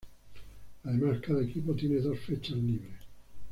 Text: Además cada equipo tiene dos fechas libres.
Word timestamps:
Además 0.85 1.19
cada 1.21 1.43
equipo 1.43 1.73
tiene 1.75 1.99
dos 1.99 2.17
fechas 2.21 2.57
libres. 2.57 3.03